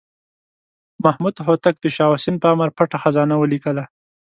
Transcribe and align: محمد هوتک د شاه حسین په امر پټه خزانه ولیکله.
محمد 1.03 1.35
هوتک 1.45 1.75
د 1.81 1.85
شاه 1.95 2.11
حسین 2.13 2.35
په 2.41 2.47
امر 2.53 2.69
پټه 2.77 2.97
خزانه 3.03 3.35
ولیکله. 3.37 3.83